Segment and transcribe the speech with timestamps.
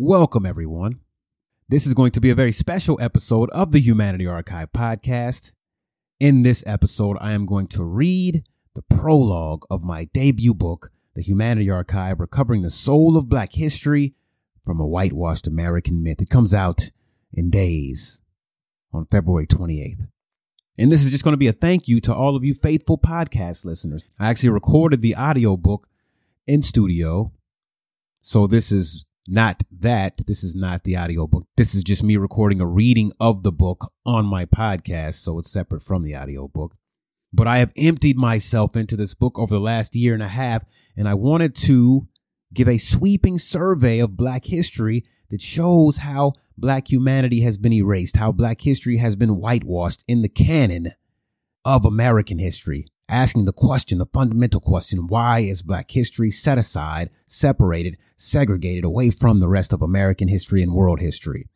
[0.00, 1.00] Welcome, everyone.
[1.68, 5.54] This is going to be a very special episode of the Humanity Archive podcast.
[6.20, 8.44] In this episode, I am going to read
[8.76, 14.14] the prologue of my debut book, The Humanity Archive Recovering the Soul of Black History
[14.64, 16.22] from a Whitewashed American Myth.
[16.22, 16.92] It comes out
[17.34, 18.20] in days
[18.92, 20.06] on February 28th.
[20.78, 22.98] And this is just going to be a thank you to all of you faithful
[22.98, 24.04] podcast listeners.
[24.20, 25.88] I actually recorded the audio book
[26.46, 27.32] in studio.
[28.20, 30.26] So this is not that.
[30.26, 31.46] This is not the audio book.
[31.56, 35.14] This is just me recording a reading of the book on my podcast.
[35.14, 36.74] So it's separate from the audio book.
[37.32, 40.64] But I have emptied myself into this book over the last year and a half,
[40.96, 42.08] and I wanted to
[42.54, 48.16] give a sweeping survey of Black history that shows how black humanity has been erased,
[48.16, 50.88] how black history has been whitewashed in the canon
[51.64, 52.86] of American history.
[53.08, 59.10] Asking the question, the fundamental question, why is black history set aside, separated, segregated away
[59.10, 61.48] from the rest of American history and world history?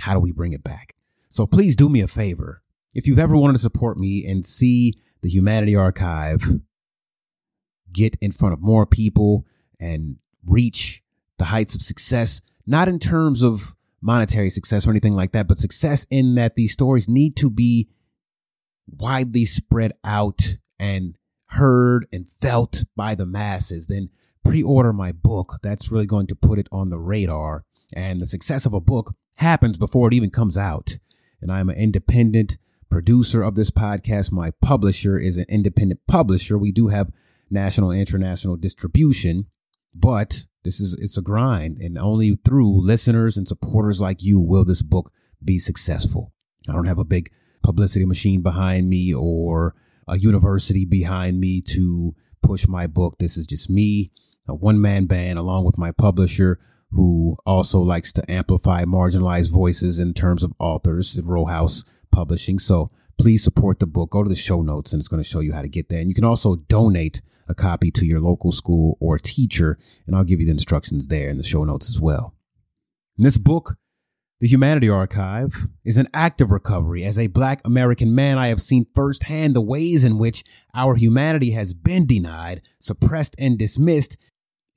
[0.00, 0.94] How do we bring it back?
[1.30, 2.62] So please do me a favor.
[2.94, 6.44] If you've ever wanted to support me and see the Humanity Archive
[7.90, 9.46] get in front of more people
[9.80, 11.02] and reach
[11.38, 15.58] the heights of success, not in terms of monetary success or anything like that, but
[15.58, 17.88] success in that these stories need to be
[18.86, 21.16] widely spread out and
[21.50, 24.10] heard and felt by the masses, then
[24.44, 25.60] pre-order my book.
[25.62, 27.64] That's really going to put it on the radar.
[27.92, 30.98] And the success of a book happens before it even comes out.
[31.40, 32.58] And I'm an independent
[32.90, 34.32] producer of this podcast.
[34.32, 36.58] My publisher is an independent publisher.
[36.58, 37.12] We do have
[37.48, 39.46] national international distribution,
[39.94, 44.64] but this is it's a grind and only through listeners and supporters like you will
[44.64, 45.12] this book
[45.44, 46.32] be successful.
[46.68, 47.30] I don't have a big
[47.62, 49.74] publicity machine behind me or
[50.12, 53.16] a university behind me to push my book.
[53.18, 54.12] This is just me,
[54.46, 56.58] a one man band along with my publisher
[56.90, 62.58] who also likes to amplify marginalized voices in terms of authors at Row House Publishing.
[62.58, 64.10] So please support the book.
[64.10, 66.00] Go to the show notes and it's going to show you how to get there.
[66.00, 70.24] And you can also donate a copy to your local school or teacher, and I'll
[70.24, 72.34] give you the instructions there in the show notes as well.
[73.16, 73.76] And this book,
[74.42, 77.04] The Humanity Archive, is an act of recovery.
[77.04, 80.42] As a black American man, I have seen firsthand the ways in which
[80.74, 84.20] our humanity has been denied, suppressed, and dismissed.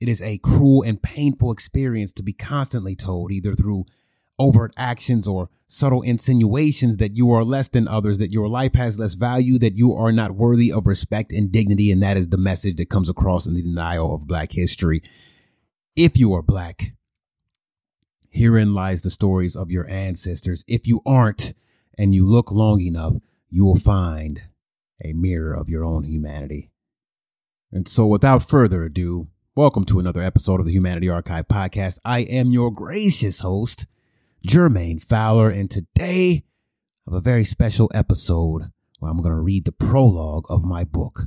[0.00, 3.86] It is a cruel and painful experience to be constantly told, either through
[4.38, 9.00] overt actions or subtle insinuations that you are less than others, that your life has
[9.00, 11.90] less value, that you are not worthy of respect and dignity.
[11.90, 15.02] And that is the message that comes across in the denial of black history.
[15.96, 16.92] If you are black,
[18.36, 20.62] herein lies the stories of your ancestors.
[20.68, 21.54] If you aren't
[21.96, 23.14] and you look long enough,
[23.48, 24.42] you will find
[25.02, 26.70] a mirror of your own humanity.
[27.72, 31.98] And so without further ado, welcome to another episode of the Humanity Archive podcast.
[32.04, 33.86] I am your gracious host,
[34.46, 36.44] Jermaine Fowler, and today
[37.06, 40.84] I have a very special episode where I'm going to read the prologue of my
[40.84, 41.22] book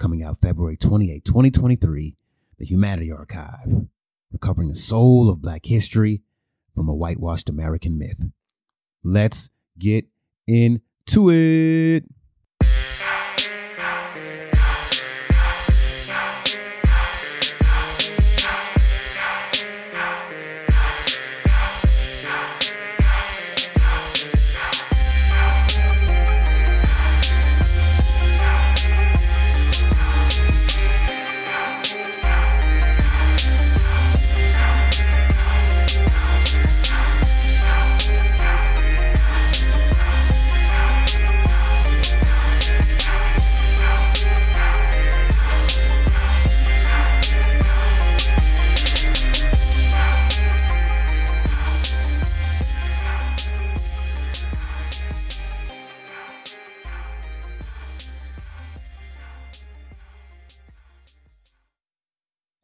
[0.00, 2.16] coming out February 28, 2023,
[2.58, 3.86] The Humanity Archive,
[4.32, 6.22] recovering the soul of black history
[6.74, 8.26] from a whitewashed American myth.
[9.02, 10.06] Let's get
[10.46, 12.04] into it.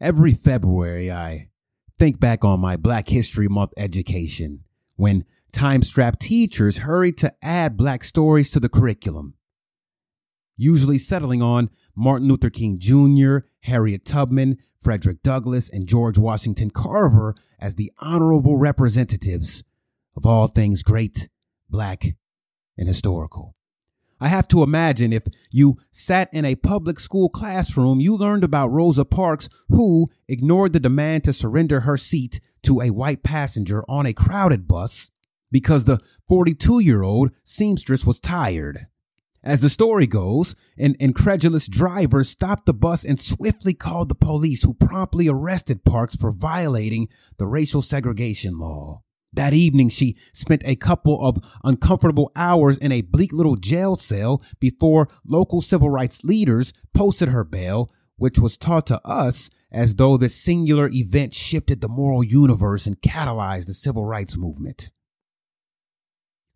[0.04, 1.48] Every February, I
[1.98, 4.62] think back on my Black History Month education
[4.96, 9.32] when time strapped teachers hurried to add Black stories to the curriculum,
[10.58, 17.34] usually settling on Martin Luther King Jr., Harriet Tubman, Frederick Douglass, and George Washington Carver
[17.58, 19.64] as the honorable representatives
[20.14, 21.30] of all things great,
[21.70, 22.04] Black,
[22.76, 23.56] and historical.
[24.24, 28.72] I have to imagine if you sat in a public school classroom, you learned about
[28.72, 34.06] Rosa Parks, who ignored the demand to surrender her seat to a white passenger on
[34.06, 35.10] a crowded bus
[35.52, 38.86] because the 42 year old seamstress was tired.
[39.42, 44.64] As the story goes, an incredulous driver stopped the bus and swiftly called the police
[44.64, 49.02] who promptly arrested Parks for violating the racial segregation law.
[49.34, 54.42] That evening, she spent a couple of uncomfortable hours in a bleak little jail cell
[54.60, 60.16] before local civil rights leaders posted her bail, which was taught to us as though
[60.16, 64.90] this singular event shifted the moral universe and catalyzed the civil rights movement.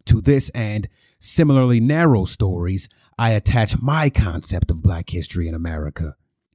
[0.06, 0.88] To this and
[1.18, 2.88] similarly narrow stories,
[3.18, 6.14] I attach my concept of black history in America.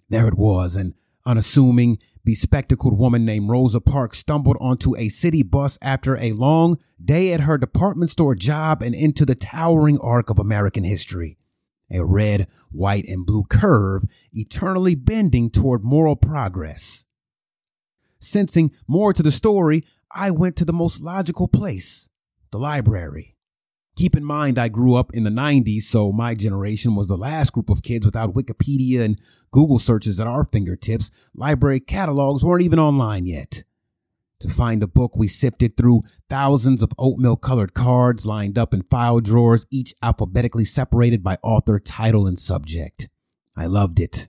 [0.10, 0.96] There it was, an
[1.26, 7.34] unassuming, bespectacled woman named Rosa Parks stumbled onto a city bus after a long day
[7.34, 11.38] at her department store job and into the towering arc of American history.
[11.92, 17.06] A red, white, and blue curve eternally bending toward moral progress.
[18.20, 22.10] Sensing more to the story, I went to the most logical place,
[22.52, 23.33] the library.
[23.96, 27.52] Keep in mind, I grew up in the 90s, so my generation was the last
[27.52, 29.20] group of kids without Wikipedia and
[29.52, 31.12] Google searches at our fingertips.
[31.36, 33.64] Library catalogs weren't even online yet.
[34.40, 38.82] To find a book, we sifted through thousands of oatmeal colored cards lined up in
[38.84, 43.08] file drawers, each alphabetically separated by author, title, and subject.
[43.56, 44.28] I loved it.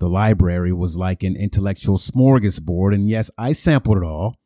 [0.00, 4.36] The library was like an intellectual smorgasbord, and yes, I sampled it all.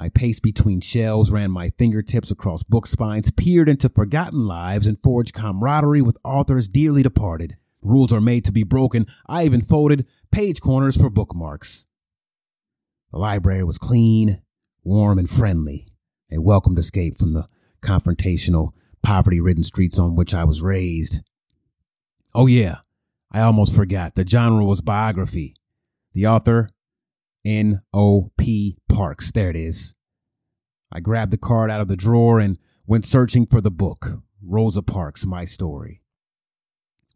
[0.00, 4.98] I paced between shelves, ran my fingertips across book spines, peered into forgotten lives, and
[4.98, 7.58] forged camaraderie with authors dearly departed.
[7.82, 9.04] Rules are made to be broken.
[9.26, 11.84] I even folded page corners for bookmarks.
[13.12, 14.40] The library was clean,
[14.82, 15.86] warm, and friendly,
[16.32, 17.46] a welcomed escape from the
[17.82, 18.70] confrontational,
[19.02, 21.20] poverty ridden streets on which I was raised.
[22.34, 22.76] Oh, yeah,
[23.30, 24.14] I almost forgot.
[24.14, 25.56] The genre was biography.
[26.14, 26.70] The author,
[27.44, 28.76] N.O.P.
[28.88, 29.32] Parks.
[29.32, 29.94] There it is.
[30.92, 34.82] I grabbed the card out of the drawer and went searching for the book, Rosa
[34.82, 36.02] Parks, My Story.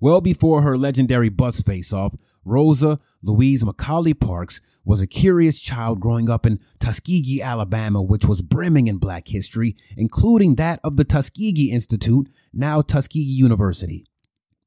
[0.01, 6.29] Well before her legendary bus face-off, Rosa Louise McCauley Parks was a curious child growing
[6.29, 11.73] up in Tuskegee, Alabama, which was brimming in black history, including that of the Tuskegee
[11.73, 14.05] Institute, now Tuskegee University.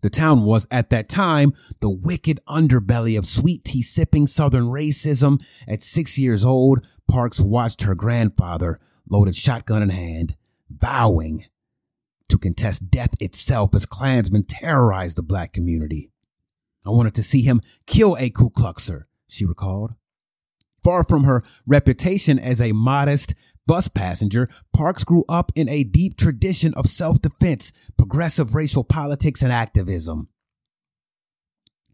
[0.07, 1.51] The town was at that time
[1.81, 5.45] the wicked underbelly of sweet tea sipping Southern racism.
[5.67, 10.37] At six years old, Parks watched her grandfather, loaded shotgun in hand,
[10.69, 11.43] vowing
[12.29, 16.09] to contest death itself as Klansmen terrorized the black community.
[16.85, 19.91] I wanted to see him kill a Ku Kluxer, she recalled.
[20.87, 23.35] Far from her reputation as a modest
[23.65, 29.51] bus passenger, Parks grew up in a deep tradition of self-defense, progressive racial politics, and
[29.51, 30.29] activism.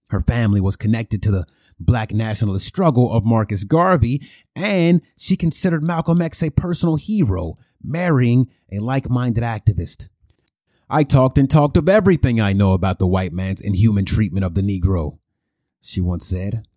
[0.09, 1.47] Her family was connected to the
[1.79, 4.21] black nationalist struggle of Marcus Garvey,
[4.55, 10.07] and she considered Malcolm X a personal hero, marrying a like-minded activist.
[10.87, 14.53] I talked and talked of everything I know about the white man's inhuman treatment of
[14.53, 15.17] the Negro,
[15.81, 16.67] she once said.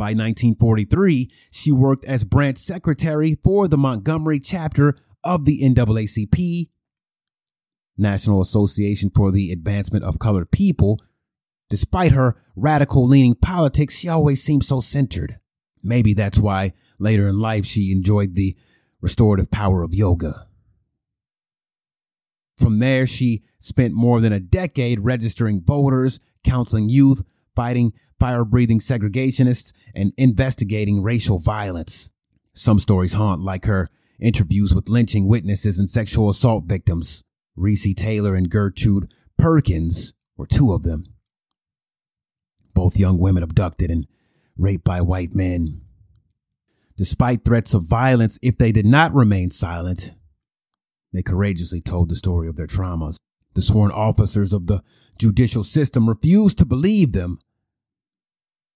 [0.00, 6.70] By 1943, she worked as branch secretary for the Montgomery chapter of the NAACP,
[7.98, 11.02] National Association for the Advancement of Colored People.
[11.68, 15.38] Despite her radical leaning politics, she always seemed so centered.
[15.82, 18.56] Maybe that's why later in life she enjoyed the
[19.02, 20.46] restorative power of yoga.
[22.56, 27.22] From there, she spent more than a decade registering voters, counseling youth,
[27.54, 32.12] fighting fire breathing segregationists, and investigating racial violence.
[32.52, 33.88] Some stories haunt, like her
[34.20, 37.24] interviews with lynching witnesses and sexual assault victims.
[37.58, 41.06] Recy Taylor and Gertrude Perkins were two of them.
[42.74, 44.06] Both young women abducted and
[44.56, 45.80] raped by white men.
[46.96, 50.12] Despite threats of violence, if they did not remain silent,
[51.12, 53.16] they courageously told the story of their traumas.
[53.54, 54.82] The sworn officers of the
[55.18, 57.38] judicial system refused to believe them.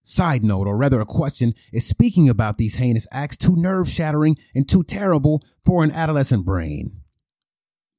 [0.07, 4.37] Side note, or rather a question, is speaking about these heinous acts too nerve shattering
[4.55, 7.01] and too terrible for an adolescent brain?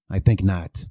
[0.08, 0.86] I think not.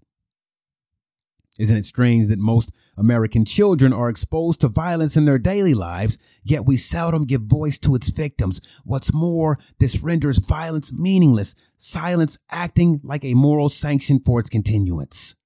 [1.57, 6.19] Isn't it strange that most American children are exposed to violence in their daily lives,
[6.43, 8.61] yet we seldom give voice to its victims?
[8.85, 15.37] What's more, this renders violence meaningless, silence acting like a moral sanction for its continuance.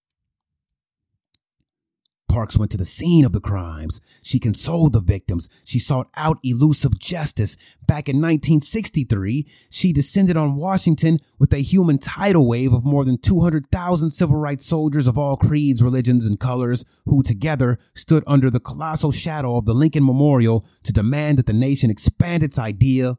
[2.29, 4.01] Parks went to the scene of the crimes.
[4.23, 5.49] She consoled the victims.
[5.65, 7.57] She sought out elusive justice.
[7.87, 13.17] Back in 1963, she descended on Washington with a human tidal wave of more than
[13.17, 18.61] 200,000 civil rights soldiers of all creeds, religions, and colors who together stood under the
[18.61, 23.17] colossal shadow of the Lincoln Memorial to demand that the nation expand its idea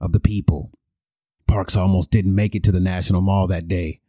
[0.00, 0.72] of the people.
[1.46, 4.00] Parks almost didn't make it to the National Mall that day.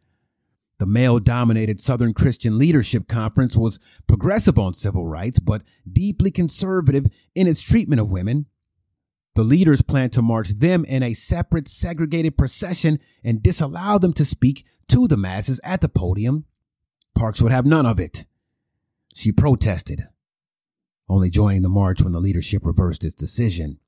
[0.83, 7.05] The male dominated Southern Christian Leadership Conference was progressive on civil rights, but deeply conservative
[7.33, 8.47] in its treatment of women.
[9.35, 14.25] The leaders planned to march them in a separate, segregated procession and disallow them to
[14.25, 16.43] speak to the masses at the podium.
[17.15, 18.25] Parks would have none of it.
[19.15, 20.09] She protested,
[21.07, 23.79] only joining the march when the leadership reversed its decision.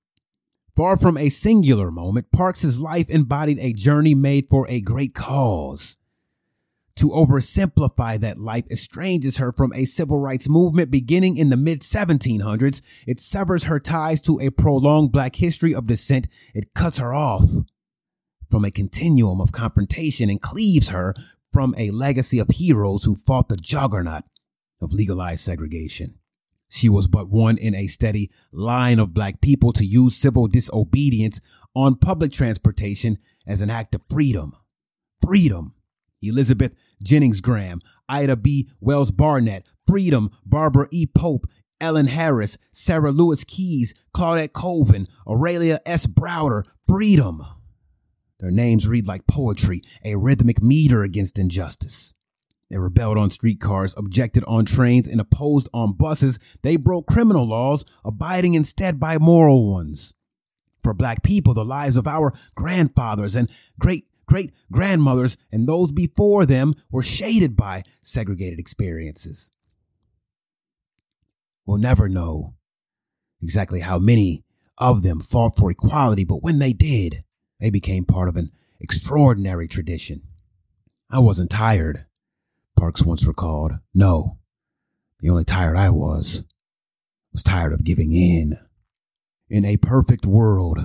[0.77, 5.97] Far from a singular moment, Parks's life embodied a journey made for a great cause.
[6.97, 11.81] To oversimplify that life estranges her from a civil rights movement beginning in the mid
[11.81, 12.81] 1700s.
[13.05, 16.29] It severs her ties to a prolonged black history of dissent.
[16.53, 17.43] It cuts her off
[18.49, 21.13] from a continuum of confrontation and cleaves her
[21.51, 24.23] from a legacy of heroes who fought the juggernaut
[24.81, 26.15] of legalized segregation.
[26.69, 31.39] She was but one in a steady line of black people to use civil disobedience
[31.75, 34.55] on public transportation as an act of freedom.
[35.21, 35.75] Freedom.
[36.27, 38.70] Elizabeth Jennings Graham, Ida B.
[38.82, 41.05] Wells Barnett, Freedom, Barbara E.
[41.05, 41.48] Pope,
[41.82, 46.08] Ellen Harris, Sarah Lewis Keys, Claudette Colvin, Aurelia S.
[46.08, 47.46] Browder, Freedom.
[48.39, 52.15] Their names read like poetry, a rhythmic meter against injustice.
[52.70, 56.39] They rebelled on streetcars, objected on trains, and opposed on buses.
[56.63, 60.13] They broke criminal laws, abiding instead by moral ones.
[60.84, 66.45] For black people, the lives of our grandfathers and great great grandmothers and those before
[66.45, 69.49] them were shaded by segregated experiences.
[71.65, 72.55] We'll never know
[73.41, 74.43] exactly how many
[74.77, 77.23] of them fought for equality, but when they did,
[77.61, 78.51] they became part of an
[78.81, 80.23] extraordinary tradition.
[81.09, 82.05] I wasn't tired
[82.75, 83.71] Parks once recalled.
[83.93, 84.37] No,
[85.19, 86.43] the only tired I was
[87.31, 88.57] was tired of giving in.
[89.49, 90.77] In a perfect world,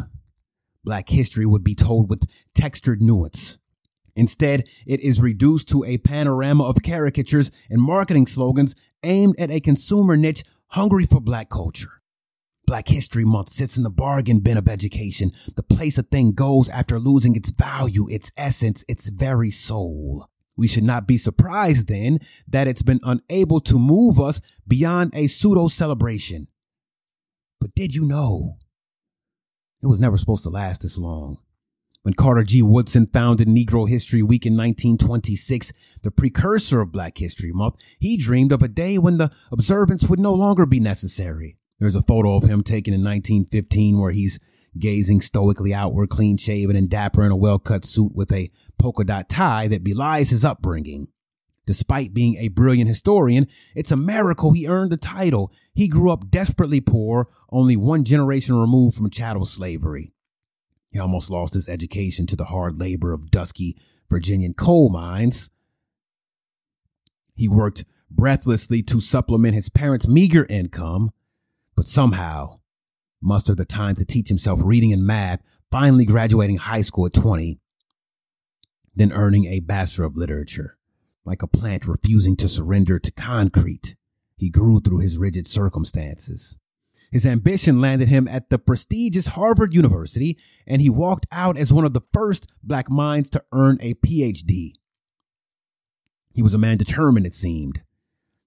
[0.85, 3.59] black history would be told with textured nuance.
[4.17, 9.61] Instead, it is reduced to a panorama of caricatures and marketing slogans aimed at a
[9.61, 12.01] consumer niche hungry for black culture.
[12.67, 16.69] Black History Month sits in the bargain bin of education, the place a thing goes
[16.69, 20.29] after losing its value, its essence, its very soul.
[20.57, 25.27] We should not be surprised then that it's been unable to move us beyond a
[25.27, 26.47] pseudo celebration.
[27.61, 28.59] But did you know
[29.83, 31.39] it was never supposed to last this long?
[32.03, 32.63] When Carter G.
[32.63, 35.73] Woodson founded Negro History Week in 1926,
[36.03, 40.19] the precursor of Black History Month, he dreamed of a day when the observance would
[40.19, 41.59] no longer be necessary.
[41.79, 44.41] There's a photo of him taken in 1915 where he's
[44.79, 49.05] gazing stoically outward, clean shaven and dapper in a well cut suit with a polka
[49.05, 51.09] dot tie that belies his upbringing.
[51.71, 53.47] Despite being a brilliant historian,
[53.77, 55.53] it's a miracle he earned the title.
[55.73, 60.13] He grew up desperately poor, only one generation removed from chattel slavery.
[60.91, 63.77] He almost lost his education to the hard labor of dusky
[64.09, 65.49] Virginian coal mines.
[67.37, 71.13] He worked breathlessly to supplement his parents' meager income,
[71.77, 72.59] but somehow
[73.23, 77.61] mustered the time to teach himself reading and math, finally graduating high school at 20,
[78.93, 80.77] then earning a Bachelor of Literature.
[81.25, 83.97] Like a plant refusing to surrender to concrete,
[84.37, 86.57] he grew through his rigid circumstances.
[87.13, 91.85] His ambition landed him at the prestigious Harvard University, and he walked out as one
[91.85, 94.73] of the first black minds to earn a PhD.
[96.33, 97.81] He was a man determined, it seemed,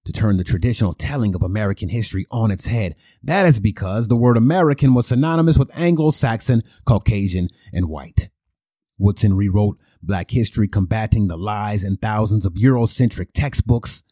[0.06, 2.96] to turn the traditional telling of American history on its head.
[3.22, 8.30] That is because the word American was synonymous with Anglo-Saxon, Caucasian, and white.
[8.98, 14.04] Woodson rewrote black history, combating the lies in thousands of Eurocentric textbooks.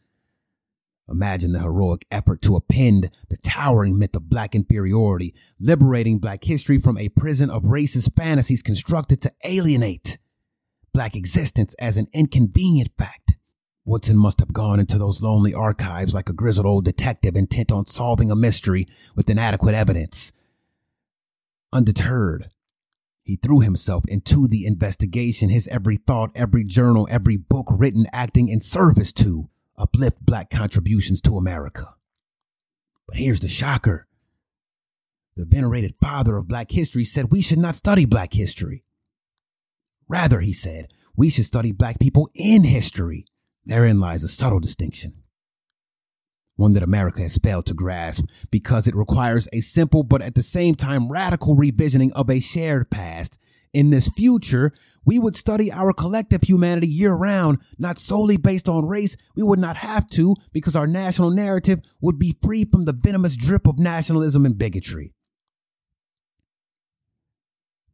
[1.09, 6.77] Imagine the heroic effort to append the towering myth of black inferiority, liberating black history
[6.77, 10.17] from a prison of racist fantasies constructed to alienate
[10.93, 13.35] black existence as an inconvenient fact.
[13.85, 17.85] Woodson must have gone into those lonely archives like a grizzled old detective intent on
[17.85, 20.31] solving a mystery with inadequate evidence.
[21.73, 22.49] Undeterred,
[23.23, 28.49] he threw himself into the investigation, his every thought, every journal, every book written acting
[28.49, 31.95] in service to uplift black contributions to America.
[33.07, 34.07] But here's the shocker.
[35.35, 38.83] The venerated father of black history said we should not study black history.
[40.07, 43.25] Rather, he said, we should study black people in history.
[43.65, 45.22] Therein lies a subtle distinction.
[46.63, 50.41] One that America has failed to grasp because it requires a simple but at the
[50.41, 53.37] same time radical revisioning of a shared past.
[53.73, 54.71] In this future,
[55.03, 59.17] we would study our collective humanity year round, not solely based on race.
[59.35, 63.35] We would not have to because our national narrative would be free from the venomous
[63.35, 65.11] drip of nationalism and bigotry.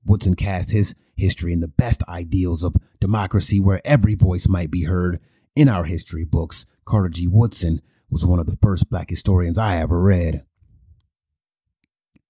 [0.06, 4.84] Woodson cast his history in the best ideals of democracy where every voice might be
[4.84, 5.20] heard
[5.56, 7.26] in our history books, Carter G.
[7.26, 10.44] Woodson was one of the first black historians I ever read.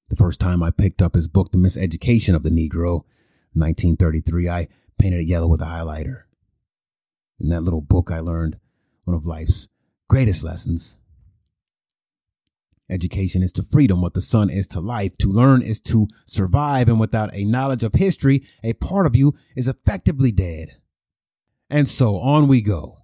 [0.09, 3.03] The first time I picked up his book, The Miseducation of the Negro,
[3.53, 4.67] 1933, I
[4.98, 6.24] painted it yellow with a highlighter.
[7.39, 8.57] In that little book, I learned
[9.05, 9.67] one of life's
[10.09, 10.98] greatest lessons.
[12.89, 15.15] Education is to freedom what the sun is to life.
[15.19, 16.89] To learn is to survive.
[16.89, 20.77] And without a knowledge of history, a part of you is effectively dead.
[21.69, 22.99] And so on we go.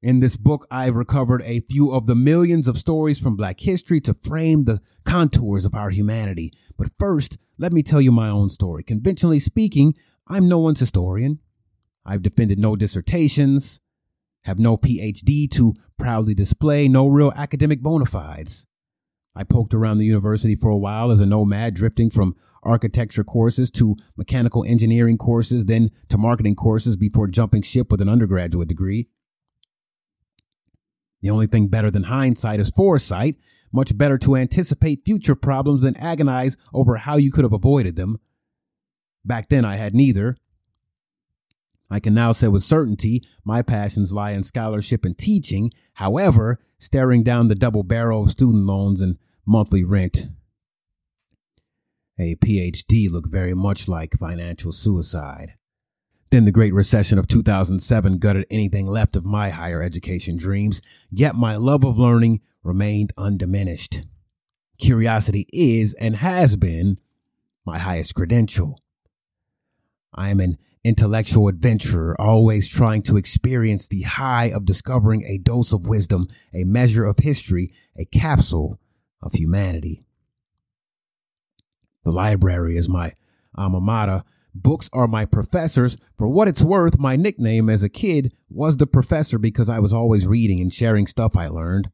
[0.00, 4.00] In this book, I've recovered a few of the millions of stories from Black history
[4.02, 6.52] to frame the contours of our humanity.
[6.76, 8.84] But first, let me tell you my own story.
[8.84, 9.94] Conventionally speaking,
[10.28, 11.40] I'm no one's historian.
[12.06, 13.80] I've defended no dissertations,
[14.44, 18.66] have no PhD to proudly display, no real academic bona fides.
[19.34, 23.68] I poked around the university for a while as a nomad, drifting from architecture courses
[23.72, 29.08] to mechanical engineering courses, then to marketing courses before jumping ship with an undergraduate degree.
[31.20, 33.36] The only thing better than hindsight is foresight.
[33.72, 38.18] Much better to anticipate future problems than agonize over how you could have avoided them.
[39.24, 40.36] Back then, I had neither.
[41.90, 45.70] I can now say with certainty my passions lie in scholarship and teaching.
[45.94, 50.28] However, staring down the double barrel of student loans and monthly rent,
[52.18, 55.54] a PhD looked very much like financial suicide.
[56.30, 61.34] Then the Great Recession of 2007 gutted anything left of my higher education dreams, yet
[61.34, 64.06] my love of learning remained undiminished.
[64.78, 66.98] Curiosity is and has been
[67.64, 68.82] my highest credential.
[70.14, 75.72] I am an intellectual adventurer, always trying to experience the high of discovering a dose
[75.72, 78.78] of wisdom, a measure of history, a capsule
[79.22, 80.02] of humanity.
[82.04, 83.14] The library is my
[83.54, 84.24] alma mater,
[84.62, 85.96] Books are my professors.
[86.16, 89.92] For what it's worth, my nickname as a kid was the professor because I was
[89.92, 91.90] always reading and sharing stuff I learned.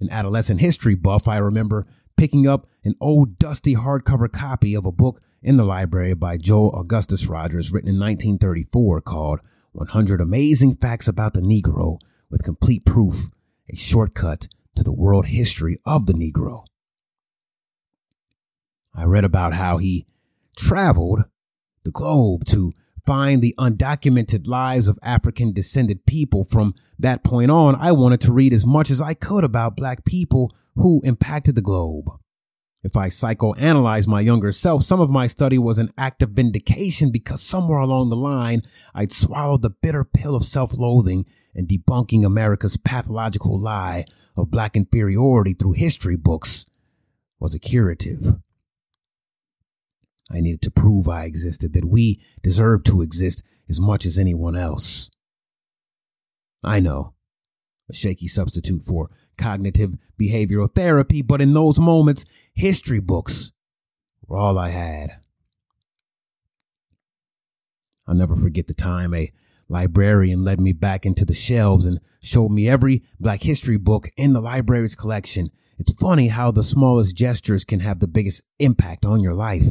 [0.00, 1.86] An adolescent history buff, I remember
[2.16, 6.74] picking up an old dusty hardcover copy of a book in the library by Joel
[6.78, 9.40] Augustus Rogers written in 1934 called
[9.72, 11.98] 100 Amazing Facts About the Negro
[12.30, 13.28] with Complete Proof,
[13.70, 16.64] a shortcut to the world history of the Negro.
[18.94, 20.06] I read about how he
[20.56, 21.24] traveled
[21.84, 22.72] the globe to
[23.06, 26.44] find the undocumented lives of African descended people.
[26.44, 30.04] From that point on, I wanted to read as much as I could about black
[30.04, 32.06] people who impacted the globe.
[32.82, 37.10] If I psychoanalyze my younger self, some of my study was an act of vindication
[37.10, 38.60] because somewhere along the line,
[38.94, 44.04] I'd swallowed the bitter pill of self-loathing and debunking America's pathological lie
[44.36, 46.66] of black inferiority through history books
[47.38, 48.34] was a curative.
[50.30, 54.56] I needed to prove I existed, that we deserved to exist as much as anyone
[54.56, 55.10] else.
[56.62, 57.14] I know,
[57.88, 63.52] a shaky substitute for cognitive behavioral therapy, but in those moments, history books
[64.26, 65.18] were all I had.
[68.06, 69.32] I'll never forget the time a
[69.68, 74.32] librarian led me back into the shelves and showed me every black history book in
[74.32, 75.48] the library's collection.
[75.78, 79.66] It's funny how the smallest gestures can have the biggest impact on your life.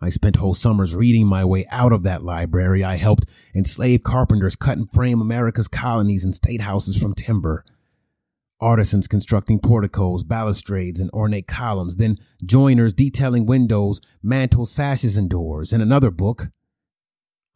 [0.00, 2.82] I spent whole summers reading my way out of that library.
[2.82, 7.64] I helped enslaved carpenters cut and frame America's colonies and state houses from timber.
[8.60, 15.72] Artisans constructing porticos, balustrades, and ornate columns, then joiners detailing windows, mantels, sashes, and doors.
[15.72, 16.48] In another book,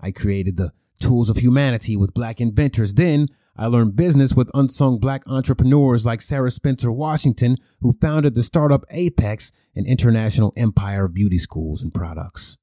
[0.00, 2.94] I created the tools of humanity with black inventors.
[2.94, 8.42] Then I learned business with unsung black entrepreneurs like Sarah Spencer Washington, who founded the
[8.42, 12.56] startup Apex, an international empire of beauty schools and products.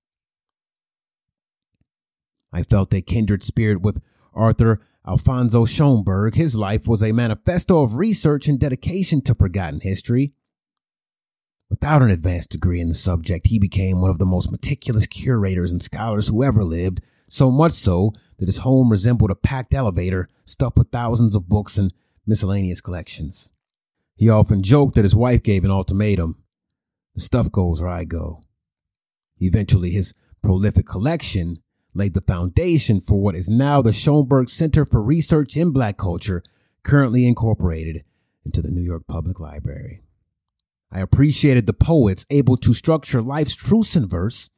[2.51, 4.01] I felt a kindred spirit with
[4.33, 6.35] Arthur Alfonso Schomburg.
[6.35, 10.33] His life was a manifesto of research and dedication to forgotten history.
[11.69, 15.71] Without an advanced degree in the subject, he became one of the most meticulous curators
[15.71, 16.99] and scholars who ever lived,
[17.31, 21.77] so much so that his home resembled a packed elevator stuffed with thousands of books
[21.77, 21.93] and
[22.27, 23.51] miscellaneous collections.
[24.15, 26.43] He often joked that his wife gave an ultimatum.
[27.15, 28.41] The stuff goes or I go.
[29.39, 30.13] Eventually, his
[30.43, 31.61] prolific collection
[31.93, 36.43] laid the foundation for what is now the Schomburg Center for Research in Black Culture,
[36.83, 38.03] currently incorporated
[38.45, 40.01] into the New York Public Library.
[40.91, 44.49] I appreciated the poets able to structure life's truths in verse.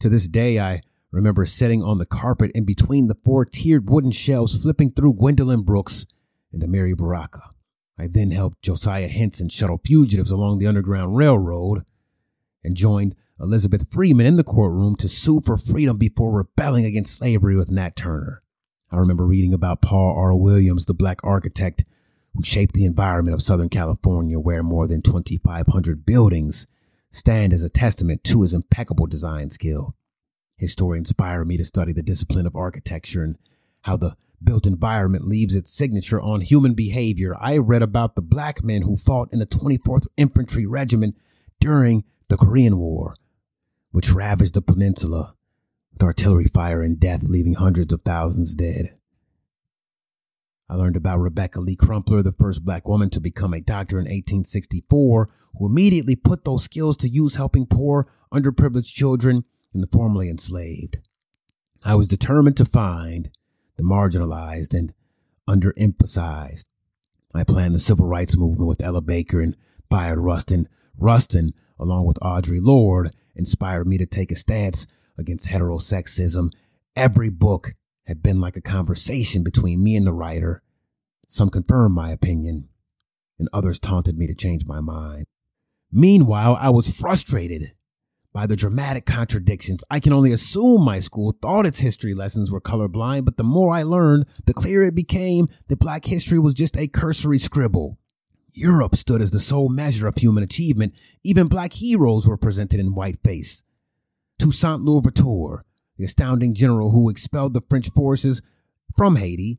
[0.00, 4.12] To this day, I remember sitting on the carpet in between the four tiered wooden
[4.12, 6.06] shelves, flipping through Gwendolyn Brooks
[6.52, 7.50] and Amiri Baraka.
[7.98, 11.84] I then helped Josiah Henson shuttle fugitives along the Underground Railroad
[12.64, 17.56] and joined Elizabeth Freeman in the courtroom to sue for freedom before rebelling against slavery
[17.56, 18.42] with Nat Turner.
[18.90, 20.34] I remember reading about Paul R.
[20.34, 21.84] Williams, the black architect
[22.34, 26.66] who shaped the environment of Southern California, where more than 2,500 buildings
[27.10, 29.94] stand as a testament to his impeccable design skill.
[30.60, 33.38] His story inspired me to study the discipline of architecture and
[33.80, 37.34] how the built environment leaves its signature on human behavior.
[37.40, 41.16] I read about the black men who fought in the 24th Infantry Regiment
[41.60, 43.16] during the Korean War,
[43.90, 45.34] which ravaged the peninsula
[45.94, 48.94] with artillery fire and death, leaving hundreds of thousands dead.
[50.68, 54.04] I learned about Rebecca Lee Crumpler, the first black woman to become a doctor in
[54.04, 60.28] 1864, who immediately put those skills to use helping poor, underprivileged children and the formerly
[60.28, 60.98] enslaved.
[61.84, 63.30] I was determined to find
[63.76, 64.92] the marginalized and
[65.48, 66.66] underemphasized.
[67.34, 69.56] I planned the civil rights movement with Ella Baker and
[69.88, 70.68] Bayard Rustin.
[70.98, 76.50] Rustin, along with Audre Lorde, inspired me to take a stance against heterosexism.
[76.96, 77.70] Every book
[78.04, 80.62] had been like a conversation between me and the writer.
[81.28, 82.68] Some confirmed my opinion,
[83.38, 85.26] and others taunted me to change my mind.
[85.92, 87.72] Meanwhile, I was frustrated
[88.32, 89.82] by the dramatic contradictions.
[89.90, 93.72] I can only assume my school thought its history lessons were colorblind, but the more
[93.74, 97.98] I learned, the clearer it became that black history was just a cursory scribble.
[98.52, 100.94] Europe stood as the sole measure of human achievement.
[101.24, 103.64] Even black heroes were presented in whiteface.
[104.38, 105.64] Toussaint Louverture,
[105.96, 108.42] the astounding general who expelled the French forces
[108.96, 109.58] from Haiti,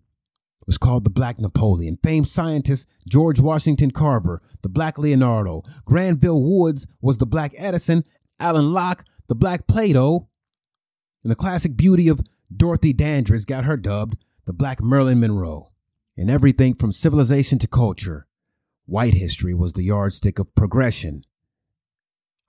[0.66, 1.98] was called the Black Napoleon.
[2.04, 5.64] Famed scientist George Washington Carver, the Black Leonardo.
[5.86, 8.04] Granville Woods was the Black Edison.
[8.42, 10.28] Alain Locke, the Black Plato.
[11.24, 12.22] And the classic beauty of
[12.56, 15.72] Dorothy Dandridge got her dubbed the Black Marilyn Monroe.
[16.18, 18.28] In everything from civilization to culture,
[18.86, 21.24] white history was the yardstick of progression.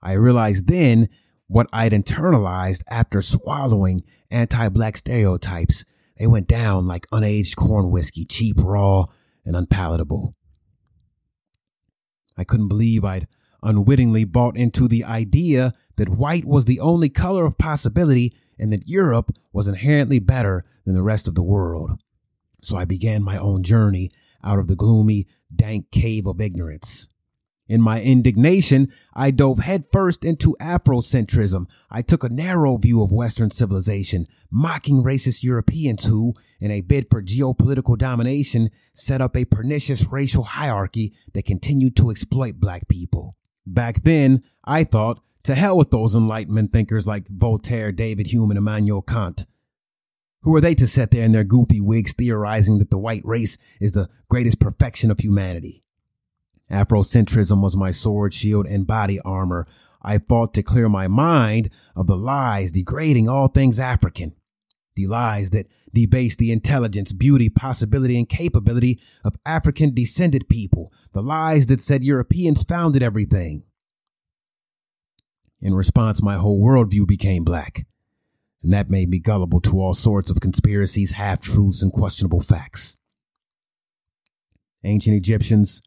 [0.01, 1.07] I realized then
[1.47, 5.85] what I'd internalized after swallowing anti-black stereotypes.
[6.17, 9.05] They went down like unaged corn whiskey, cheap, raw,
[9.45, 10.35] and unpalatable.
[12.37, 13.27] I couldn't believe I'd
[13.63, 18.87] unwittingly bought into the idea that white was the only color of possibility and that
[18.87, 21.99] Europe was inherently better than the rest of the world.
[22.61, 24.11] So I began my own journey
[24.43, 27.07] out of the gloomy, dank cave of ignorance.
[27.67, 31.65] In my indignation, I dove headfirst into Afrocentrism.
[31.89, 37.07] I took a narrow view of Western civilization, mocking racist Europeans who, in a bid
[37.09, 43.37] for geopolitical domination, set up a pernicious racial hierarchy that continued to exploit black people.
[43.65, 48.57] Back then, I thought, to hell with those Enlightenment thinkers like Voltaire, David Hume, and
[48.57, 49.45] Immanuel Kant.
[50.43, 53.57] Who are they to sit there in their goofy wigs theorizing that the white race
[53.79, 55.83] is the greatest perfection of humanity?
[56.71, 59.67] Afrocentrism was my sword, shield, and body armor.
[60.01, 64.35] I fought to clear my mind of the lies degrading all things African.
[64.95, 70.93] The lies that debase the intelligence, beauty, possibility, and capability of African descended people.
[71.13, 73.63] The lies that said Europeans founded everything.
[75.61, 77.85] In response, my whole worldview became black.
[78.61, 82.97] And that made me gullible to all sorts of conspiracies, half truths, and questionable facts.
[84.83, 85.81] Ancient Egyptians,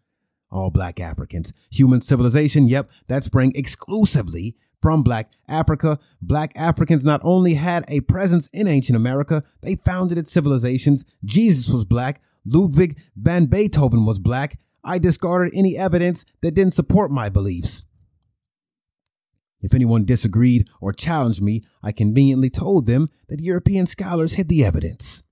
[0.51, 1.53] all black Africans.
[1.71, 5.99] Human civilization, yep, that sprang exclusively from black Africa.
[6.21, 11.05] Black Africans not only had a presence in ancient America, they founded its civilizations.
[11.25, 12.23] Jesus was black.
[12.45, 14.59] Ludwig van Beethoven was black.
[14.85, 17.85] I discarded any evidence that didn't support my beliefs.
[19.61, 24.65] If anyone disagreed or challenged me, I conveniently told them that European scholars hid the
[24.65, 25.25] evidence.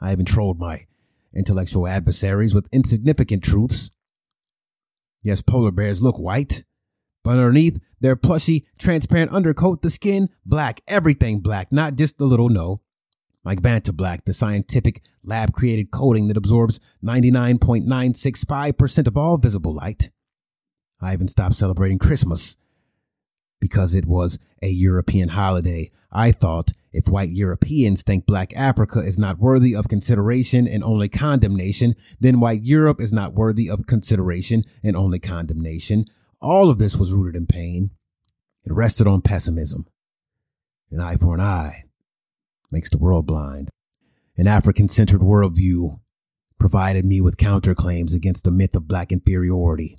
[0.00, 0.86] I even trolled my
[1.34, 3.90] intellectual adversaries with insignificant truths
[5.24, 6.64] Yes, polar bears look white,
[7.24, 12.50] but underneath their plushy, transparent undercoat, the skin black, everything black, not just the little
[12.50, 12.82] no.
[13.44, 20.10] Like Vanta Black, the scientific lab created coating that absorbs 99.965% of all visible light.
[21.00, 22.56] I even stopped celebrating Christmas
[23.60, 25.90] because it was a European holiday.
[26.10, 31.08] I thought if white Europeans think black Africa is not worthy of consideration and only
[31.08, 36.06] condemnation, then white Europe is not worthy of consideration and only condemnation.
[36.40, 37.90] All of this was rooted in pain.
[38.64, 39.86] It rested on pessimism.
[40.90, 41.84] An eye for an eye
[42.70, 43.70] makes the world blind.
[44.36, 46.00] An African centered worldview
[46.58, 49.98] provided me with counterclaims against the myth of black inferiority.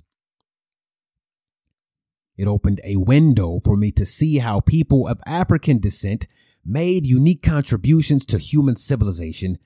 [2.36, 6.26] It opened a window for me to see how people of African descent
[6.64, 9.58] made unique contributions to human civilization,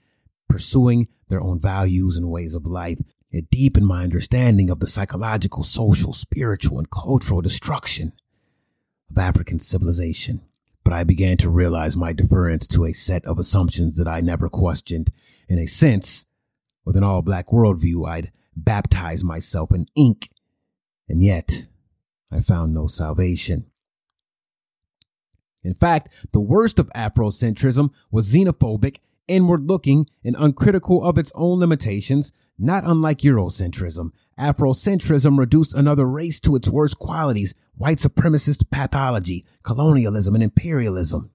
[0.48, 2.98] pursuing their own values and ways of life.
[3.30, 8.12] It deepened my understanding of the psychological, social, spiritual, and cultural destruction
[9.08, 10.42] of African civilization.
[10.82, 14.48] But I began to realize my deference to a set of assumptions that I never
[14.48, 15.10] questioned
[15.48, 16.26] In a sense,
[16.84, 20.28] with an all black worldview, I'd baptize myself in ink,
[21.08, 21.66] and yet
[22.30, 23.66] I found no salvation.
[25.62, 28.98] In fact, the worst of Afrocentrism was xenophobic,
[29.30, 34.10] inward looking, and uncritical of its own limitations, not unlike Eurocentrism.
[34.38, 41.30] Afrocentrism reduced another race to its worst qualities white supremacist pathology, colonialism, and imperialism.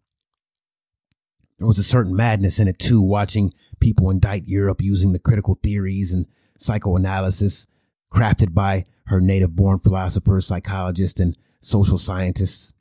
[1.58, 5.56] There was a certain madness in it too, watching people indict Europe using the critical
[5.56, 6.28] theories and
[6.58, 7.68] psychoanalysis
[8.12, 12.74] crafted by her native born philosophers, psychologists, and social scientists.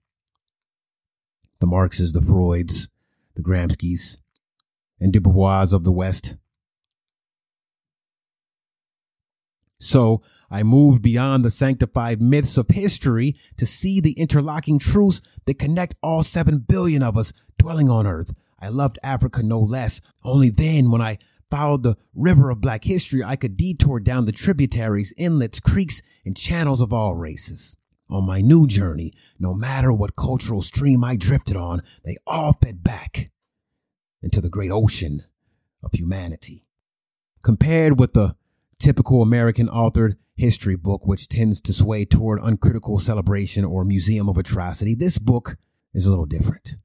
[1.60, 2.88] The Marxes, the Freuds,
[3.34, 4.18] the Gramsci's,
[5.04, 6.34] and Beauvoirs of the West.
[9.78, 15.58] So I moved beyond the sanctified myths of history to see the interlocking truths that
[15.58, 18.34] connect all seven billion of us dwelling on earth.
[18.58, 20.00] I loved Africa no less.
[20.24, 21.18] Only then, when I
[21.50, 26.34] followed the river of black history, I could detour down the tributaries, inlets, creeks, and
[26.34, 27.76] channels of all races.
[28.08, 32.82] On my new journey, no matter what cultural stream I drifted on, they all fed
[32.82, 33.28] back
[34.24, 35.22] into the great ocean
[35.82, 36.66] of humanity.
[37.42, 38.34] Compared with the
[38.78, 44.38] typical American authored history book, which tends to sway toward uncritical celebration or museum of
[44.38, 45.56] atrocity, this book
[45.92, 46.76] is a little different.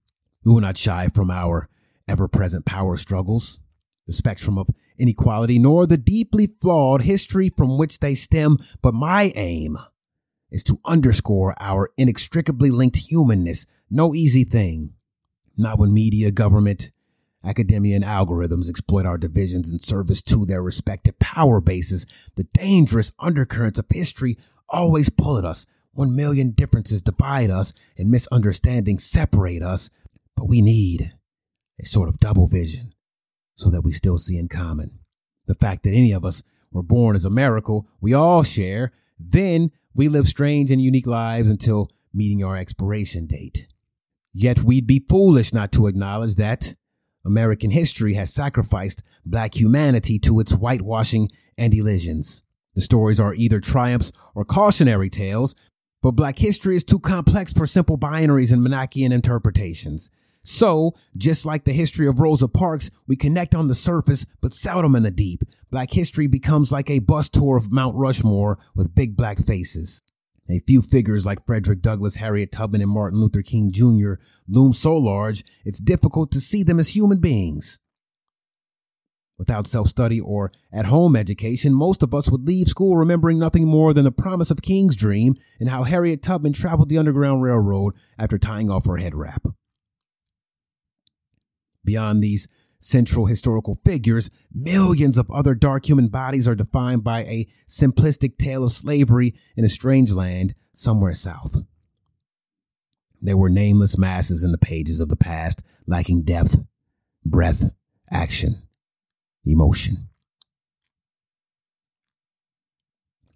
[0.43, 1.69] We will not shy from our
[2.07, 3.59] ever present power struggles,
[4.05, 8.57] the spectrum of inequality, nor the deeply flawed history from which they stem.
[8.81, 9.77] But my aim
[10.51, 13.65] is to underscore our inextricably linked humanness.
[13.89, 14.95] No easy thing.
[15.55, 16.91] Not when media, government,
[17.43, 22.05] Academia and algorithms exploit our divisions in service to their respective power bases.
[22.35, 25.65] The dangerous undercurrents of history always pull at us.
[25.93, 29.89] One million differences divide us and misunderstandings separate us,
[30.35, 31.13] but we need
[31.79, 32.93] a sort of double vision
[33.55, 34.99] so that we still see in common.
[35.45, 38.91] The fact that any of us were born is a miracle we all share.
[39.17, 43.67] Then we live strange and unique lives until meeting our expiration date.
[44.31, 46.75] Yet we'd be foolish not to acknowledge that
[47.25, 52.43] American history has sacrificed black humanity to its whitewashing and elisions.
[52.75, 55.55] The stories are either triumphs or cautionary tales,
[56.01, 60.11] but black history is too complex for simple binaries and Manichaean interpretations.
[60.41, 64.95] So, just like the history of Rosa Parks, we connect on the surface, but seldom
[64.95, 65.43] in the deep.
[65.69, 70.01] Black history becomes like a bus tour of Mount Rushmore with big black faces.
[70.49, 74.13] A few figures like Frederick Douglass, Harriet Tubman, and Martin Luther King Jr.
[74.47, 77.79] loom so large, it's difficult to see them as human beings.
[79.37, 83.65] Without self study or at home education, most of us would leave school remembering nothing
[83.65, 87.93] more than the promise of King's dream and how Harriet Tubman traveled the Underground Railroad
[88.17, 89.47] after tying off her head wrap.
[91.85, 92.47] Beyond these
[92.79, 98.63] central historical figures, millions of other dark human bodies are defined by a simplistic tale
[98.63, 101.57] of slavery in a strange land somewhere south.
[103.21, 106.63] There were nameless masses in the pages of the past, lacking depth,
[107.25, 107.71] breadth,
[108.09, 108.61] action,
[109.45, 110.08] emotion.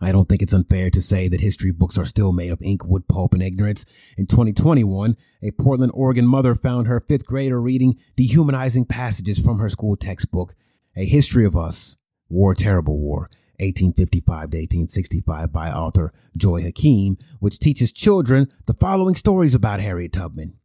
[0.04, 2.86] I don't think it's unfair to say that history books are still made of ink,
[2.86, 3.86] wood pulp, and ignorance.
[4.18, 9.70] In 2021, a Portland, Oregon mother found her fifth grader reading dehumanizing passages from her
[9.70, 10.56] school textbook,
[10.96, 11.98] A History of Us,
[12.30, 19.16] War, Terrible War, 1855 to 1865 by author Joy Hakim, which teaches children the following
[19.16, 20.60] stories about Harriet Tubman.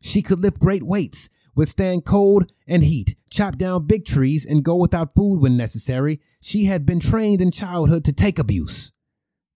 [0.00, 4.76] She could lift great weights withstand cold and heat, chop down big trees, and go
[4.76, 6.20] without food when necessary.
[6.40, 8.92] She had been trained in childhood to take abuse.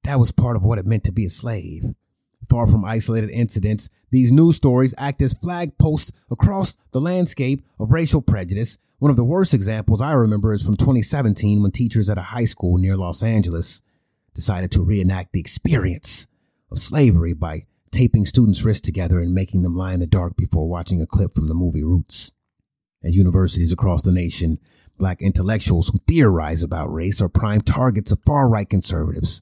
[0.05, 1.83] That was part of what it meant to be a slave.
[2.49, 7.93] Far from isolated incidents, these news stories act as flag posts across the landscape of
[7.93, 8.79] racial prejudice.
[9.01, 12.47] One of the worst examples I remember is from 2017 when teachers at a high
[12.47, 13.83] school near Los Angeles
[14.35, 16.27] decided to reenact the experience
[16.71, 20.69] of slavery by taping students' wrists together and making them lie in the dark before
[20.69, 22.33] watching a clip from the movie Roots.
[23.05, 24.59] At universities across the nation,
[24.99, 29.41] black intellectuals who theorize about race are prime targets of far right conservatives.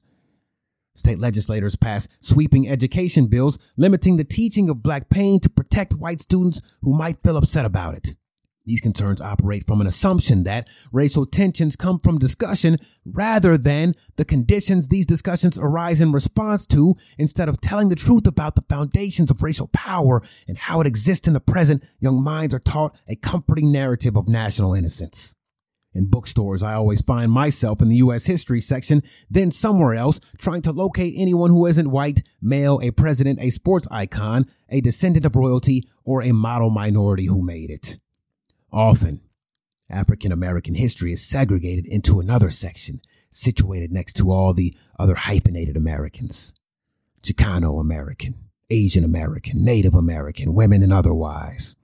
[0.95, 6.21] State legislators pass sweeping education bills limiting the teaching of black pain to protect white
[6.21, 8.15] students who might feel upset about it.
[8.67, 14.25] These concerns operate from an assumption that racial tensions come from discussion rather than the
[14.25, 19.31] conditions these discussions arise in response to instead of telling the truth about the foundations
[19.31, 21.81] of racial power and how it exists in the present.
[22.01, 25.33] Young minds are taught a comforting narrative of national innocence.
[25.93, 28.25] In bookstores, I always find myself in the U.S.
[28.25, 33.39] history section, then somewhere else, trying to locate anyone who isn't white, male, a president,
[33.39, 37.97] a sports icon, a descendant of royalty, or a model minority who made it.
[38.71, 39.21] Often,
[39.89, 45.77] African American history is segregated into another section situated next to all the other hyphenated
[45.77, 46.53] Americans.
[47.21, 48.35] Chicano American,
[48.69, 51.75] Asian American, Native American, women and otherwise.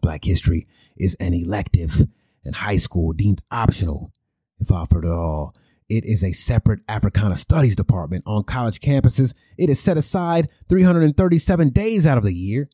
[0.00, 0.66] Black history
[0.96, 2.06] is an elective
[2.44, 4.12] in high school deemed optional
[4.58, 5.54] if offered at all.
[5.88, 9.34] It is a separate Africana Studies department on college campuses.
[9.58, 12.70] It is set aside 337 days out of the year.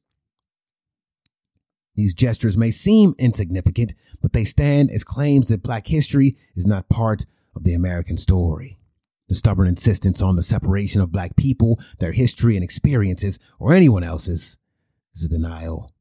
[1.98, 6.88] These gestures may seem insignificant, but they stand as claims that black history is not
[6.88, 8.78] part of the American story.
[9.28, 14.04] The stubborn insistence on the separation of black people, their history and experiences, or anyone
[14.04, 14.58] else's,
[15.12, 15.92] is a denial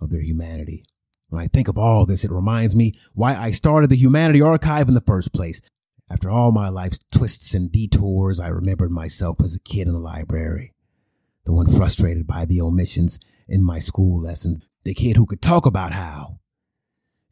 [0.00, 0.84] of their humanity.
[1.28, 4.86] When I think of all this, it reminds me why I started the Humanity Archive
[4.86, 5.60] in the first place.
[6.08, 9.98] After all my life's twists and detours, I remembered myself as a kid in the
[9.98, 10.72] library,
[11.46, 15.66] the one frustrated by the omissions in my school lessons, the kid who could talk
[15.66, 16.38] about how.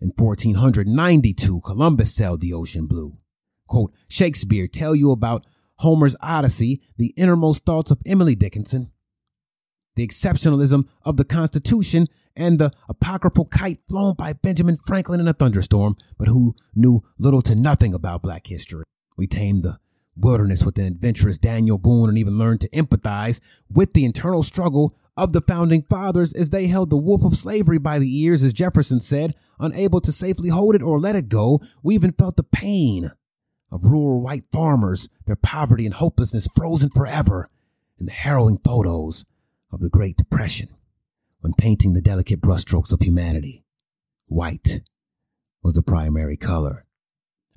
[0.01, 3.19] In 1492, Columbus sailed the ocean blue.
[3.67, 5.47] Quote, Shakespeare tell you about
[5.77, 8.91] Homer's Odyssey, the innermost thoughts of Emily Dickinson,
[9.97, 15.33] the exceptionalism of the Constitution, and the apocryphal kite flown by Benjamin Franklin in a
[15.33, 18.85] thunderstorm, but who knew little to nothing about black history.
[19.17, 19.79] We tamed the
[20.17, 24.97] wilderness with an adventurous Daniel Boone and even learned to empathize with the internal struggle
[25.17, 28.53] of the founding fathers as they held the wolf of slavery by the ears, as
[28.53, 31.61] Jefferson said, unable to safely hold it or let it go.
[31.83, 33.11] We even felt the pain
[33.71, 37.49] of rural white farmers, their poverty and hopelessness frozen forever
[37.99, 39.25] in the harrowing photos
[39.71, 40.69] of the Great Depression
[41.41, 43.65] when painting the delicate brushstrokes of humanity.
[44.27, 44.81] White
[45.63, 46.87] was the primary color.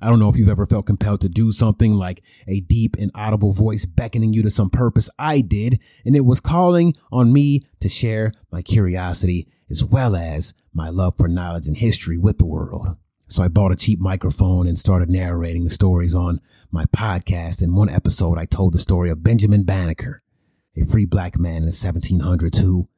[0.00, 3.10] I don't know if you've ever felt compelled to do something like a deep and
[3.14, 5.08] audible voice beckoning you to some purpose.
[5.18, 10.52] I did, and it was calling on me to share my curiosity as well as
[10.72, 12.96] my love for knowledge and history with the world.
[13.28, 17.62] So I bought a cheap microphone and started narrating the stories on my podcast.
[17.62, 20.22] In one episode, I told the story of Benjamin Banneker,
[20.76, 22.88] a free black man in the 1700s who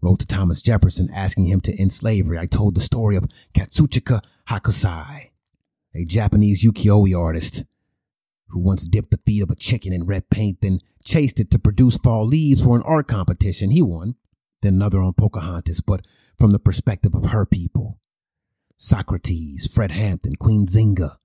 [0.00, 2.38] wrote to Thomas Jefferson asking him to end slavery.
[2.38, 5.30] I told the story of Katsushika Hokusai,
[5.94, 7.64] a Japanese ukiyo-e artist
[8.48, 11.58] who once dipped the feet of a chicken in red paint, then chased it to
[11.58, 13.70] produce fall leaves for an art competition.
[13.70, 14.14] He won.
[14.62, 16.04] Then another on Pocahontas, but
[16.36, 18.00] from the perspective of her people.
[18.76, 21.16] Socrates, Fred Hampton, Queen Nzinga.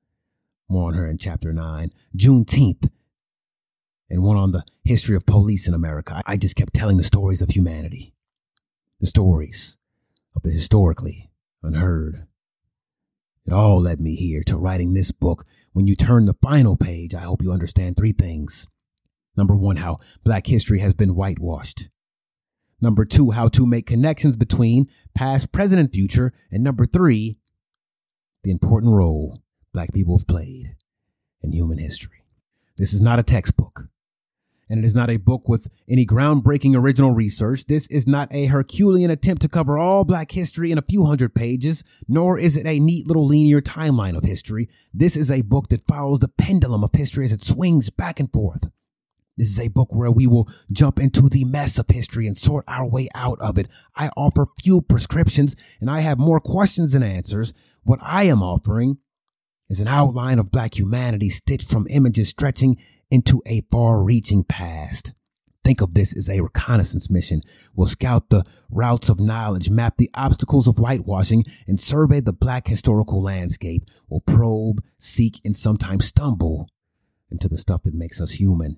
[0.69, 1.91] More on her in chapter nine.
[2.15, 2.89] Juneteenth,
[4.09, 6.21] and one on the history of police in America.
[6.27, 8.13] I just kept telling the stories of humanity
[8.99, 9.77] the stories
[10.33, 11.29] of the historically
[11.61, 12.25] unheard.
[13.45, 15.45] It all led me here to writing this book.
[15.73, 18.67] When you turn the final page, I hope you understand three things.
[19.35, 21.89] Number one, how black history has been whitewashed.
[22.81, 26.33] Number two, how to make connections between past, present, and future.
[26.51, 27.37] And number three,
[28.43, 29.41] the important role
[29.73, 30.75] black people have played
[31.41, 32.23] in human history.
[32.77, 33.89] This is not a textbook
[34.73, 37.65] and it is not a book with any groundbreaking original research.
[37.67, 41.35] This is not a Herculean attempt to cover all black history in a few hundred
[41.35, 44.67] pages, nor is it a neat little linear timeline of history.
[44.91, 48.33] This is a book that follows the pendulum of history as it swings back and
[48.33, 48.67] forth.
[49.37, 52.63] This is a book where we will jump into the mess of history and sort
[52.67, 53.67] our way out of it.
[53.95, 57.53] I offer few prescriptions and I have more questions than answers.
[57.83, 58.97] What I am offering
[59.69, 62.77] is an outline of black humanity stitched from images stretching
[63.13, 65.13] into a far reaching past.
[65.63, 67.41] Think of this as a reconnaissance mission.
[67.75, 72.65] We'll scout the routes of knowledge, map the obstacles of whitewashing, and survey the black
[72.65, 73.83] historical landscape.
[74.09, 76.67] We'll probe, seek, and sometimes stumble
[77.29, 78.77] into the stuff that makes us human.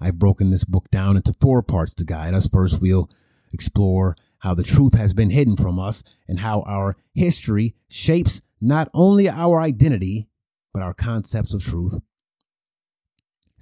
[0.00, 2.48] I've broken this book down into four parts to guide us.
[2.48, 3.10] First, we'll
[3.52, 8.88] explore how the truth has been hidden from us and how our history shapes not
[8.94, 10.30] only our identity,
[10.72, 11.98] but our concepts of truth.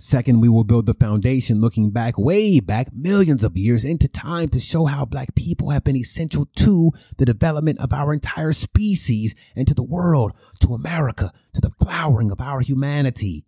[0.03, 4.49] Second, we will build the foundation looking back, way back, millions of years into time
[4.49, 9.35] to show how black people have been essential to the development of our entire species
[9.55, 10.33] and to the world,
[10.63, 13.45] to America, to the flowering of our humanity.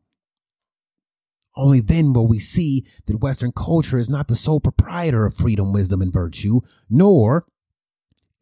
[1.57, 5.73] Only then will we see that Western culture is not the sole proprietor of freedom,
[5.73, 7.47] wisdom, and virtue, nor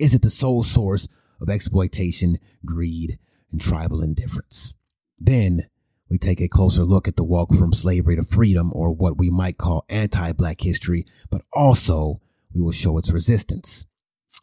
[0.01, 1.07] is it the sole source
[1.41, 3.21] of exploitation, greed,
[3.53, 4.75] and tribal indifference.
[5.17, 5.69] Then
[6.11, 9.31] we take a closer look at the walk from slavery to freedom or what we
[9.31, 12.21] might call anti-black history, but also
[12.53, 13.87] we will show its resistance.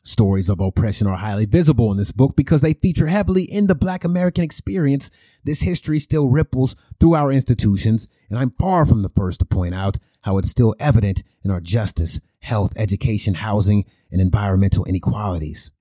[0.03, 3.75] Stories of oppression are highly visible in this book because they feature heavily in the
[3.75, 5.11] black American experience.
[5.43, 9.75] This history still ripples through our institutions, and I'm far from the first to point
[9.75, 15.71] out how it's still evident in our justice, health, education, housing, and environmental inequalities.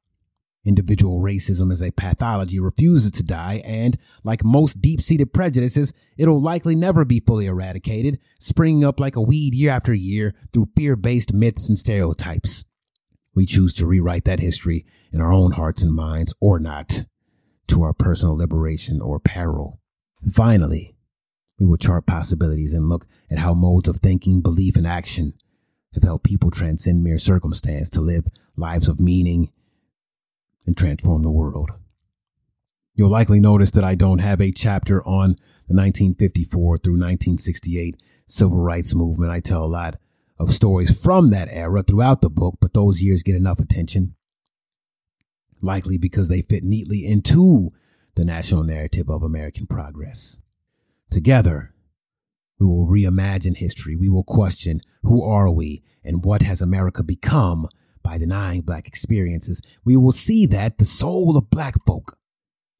[0.66, 6.42] Individual racism is a pathology refuses to die, and like most deep seated prejudices, it'll
[6.42, 10.96] likely never be fully eradicated, springing up like a weed year after year through fear
[10.96, 12.64] based myths and stereotypes.
[13.32, 17.04] We choose to rewrite that history in our own hearts and minds or not,
[17.68, 19.80] to our personal liberation or peril.
[20.32, 20.96] Finally,
[21.60, 25.34] we will chart possibilities and look at how modes of thinking, belief, and action
[25.94, 29.50] have helped people transcend mere circumstance to live lives of meaning
[30.66, 31.70] and transform the world.
[32.94, 35.36] You'll likely notice that I don't have a chapter on
[35.68, 37.96] the 1954 through 1968
[38.26, 39.32] civil rights movement.
[39.32, 39.96] I tell a lot
[40.38, 44.14] of stories from that era throughout the book, but those years get enough attention.
[45.60, 47.70] Likely because they fit neatly into
[48.14, 50.38] the national narrative of American progress.
[51.10, 51.74] Together,
[52.58, 53.94] we will reimagine history.
[53.94, 57.68] We will question who are we and what has America become
[58.06, 62.16] by denying black experiences, we will see that the soul of black folk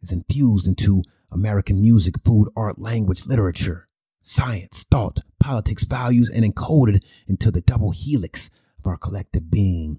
[0.00, 1.02] is infused into
[1.32, 3.88] American music, food, art, language, literature,
[4.22, 9.98] science, thought, politics, values, and encoded into the double helix of our collective being.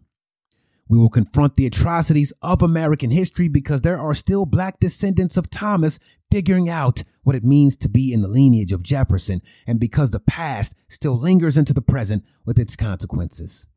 [0.87, 5.49] We will confront the atrocities of American history because there are still black descendants of
[5.49, 5.99] Thomas
[6.31, 10.21] figuring out what it means to be in the lineage of Jefferson and because the
[10.21, 13.67] past still lingers into the present with its consequences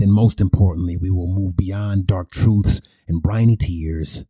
[0.00, 4.24] then most importantly, we will move beyond dark truths and briny tears.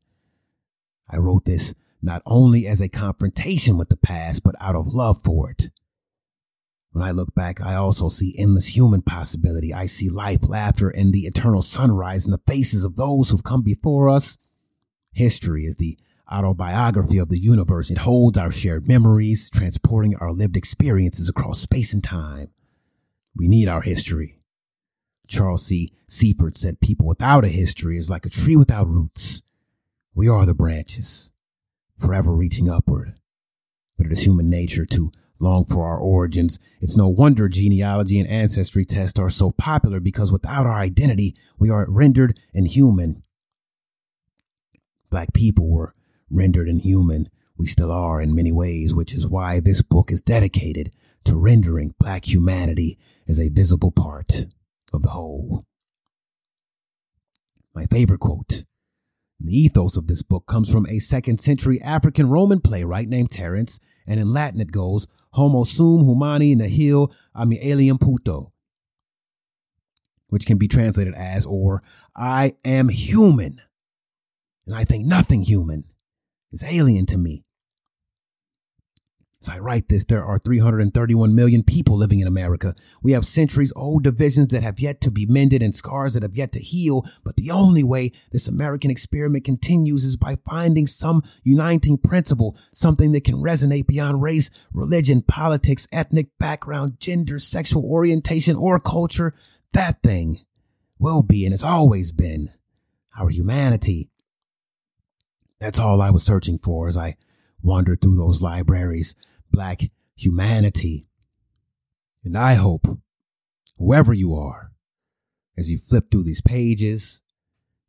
[1.08, 5.22] I wrote this not only as a confrontation with the past, but out of love
[5.22, 5.70] for it.
[6.92, 9.72] When I look back, I also see endless human possibility.
[9.72, 13.62] I see life, laughter, and the eternal sunrise in the faces of those who've come
[13.62, 14.38] before us.
[15.12, 15.98] History is the
[16.30, 17.90] autobiography of the universe.
[17.90, 22.48] It holds our shared memories, transporting our lived experiences across space and time.
[23.36, 24.39] We need our history.
[25.30, 25.92] Charles C.
[26.08, 29.42] Seifert said people without a history is like a tree without roots.
[30.12, 31.30] We are the branches,
[31.96, 33.14] forever reaching upward.
[33.96, 36.58] But it is human nature to long for our origins.
[36.80, 41.70] It's no wonder genealogy and ancestry tests are so popular because without our identity, we
[41.70, 43.22] are rendered inhuman.
[45.10, 45.94] Black people were
[46.28, 47.28] rendered inhuman.
[47.56, 50.90] We still are in many ways, which is why this book is dedicated
[51.24, 54.46] to rendering black humanity as a visible part
[54.92, 55.64] of the whole.
[57.74, 58.64] My favorite quote.
[59.42, 63.80] The ethos of this book comes from a second century African Roman playwright named Terence,
[64.06, 68.52] and in Latin it goes, Homo sum humani nihil alium puto,
[70.28, 71.82] which can be translated as, or
[72.14, 73.60] I am human,
[74.66, 75.84] and I think nothing human
[76.52, 77.44] is alien to me.
[79.42, 82.74] As I write this, there are 331 million people living in America.
[83.02, 86.34] We have centuries old divisions that have yet to be mended and scars that have
[86.34, 87.06] yet to heal.
[87.24, 93.12] But the only way this American experiment continues is by finding some uniting principle, something
[93.12, 99.34] that can resonate beyond race, religion, politics, ethnic background, gender, sexual orientation, or culture.
[99.72, 100.40] That thing
[100.98, 102.50] will be and has always been
[103.18, 104.10] our humanity.
[105.58, 107.16] That's all I was searching for as I
[107.62, 109.14] wandered through those libraries,
[109.50, 109.80] black
[110.16, 111.06] humanity.
[112.24, 112.86] And I hope,
[113.78, 114.72] whoever you are,
[115.56, 117.22] as you flip through these pages,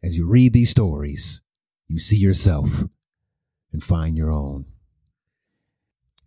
[0.04, 1.42] as you read these stories,
[1.88, 2.84] you see yourself
[3.72, 4.66] and find your own.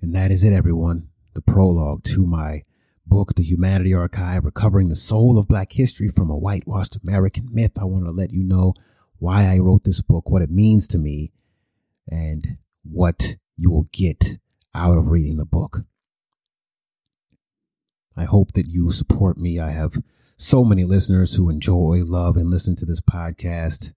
[0.00, 1.08] And that is it, everyone.
[1.34, 2.62] The prologue to my
[3.06, 7.72] book, The Humanity Archive, Recovering the Soul of Black History from a Whitewashed American Myth.
[7.80, 8.74] I want to let you know
[9.18, 11.32] why I wrote this book, what it means to me,
[12.08, 14.38] and what you will get
[14.74, 15.80] out of reading the book.
[18.16, 19.58] I hope that you support me.
[19.58, 20.02] I have
[20.36, 23.92] so many listeners who enjoy, love, and listen to this podcast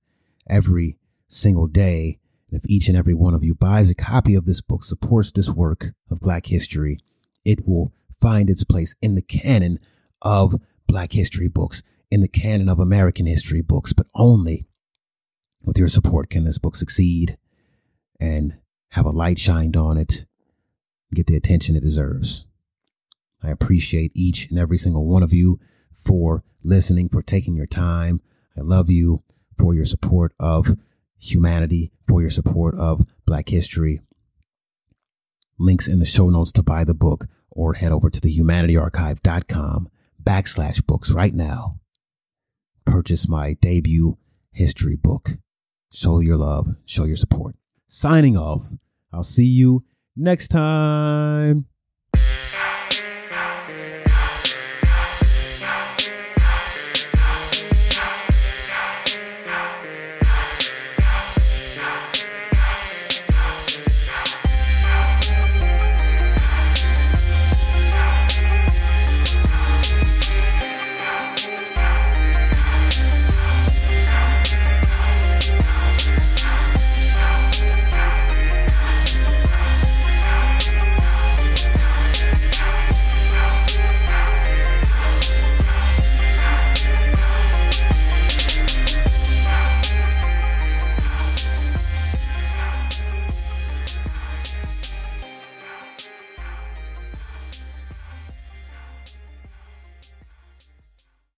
[0.49, 0.97] every
[1.27, 2.19] single day.
[2.51, 5.31] And if each and every one of you buys a copy of this book, supports
[5.31, 6.99] this work of Black history,
[7.43, 9.79] it will find its place in the canon
[10.21, 10.55] of
[10.87, 14.67] Black history books, in the canon of American history books, but only
[15.61, 17.37] with your support can this book succeed
[18.19, 18.57] and
[18.91, 20.26] have a light shined on it,
[21.13, 22.45] get the attention it deserves.
[23.43, 25.59] I appreciate each and every single one of you
[25.93, 28.21] for listening, for taking your time.
[28.57, 29.23] I love you
[29.57, 30.67] for your support of
[31.19, 34.01] humanity, for your support of Black history.
[35.59, 39.89] Links in the show notes to buy the book or head over to the humanityarchive.com
[40.21, 41.79] backslash books right now.
[42.85, 44.17] Purchase my debut
[44.51, 45.29] history book.
[45.91, 47.55] Show your love, show your support
[47.87, 48.73] signing off.
[49.11, 49.85] I'll see you
[50.17, 51.65] next time.